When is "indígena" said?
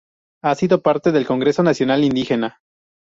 2.03-2.59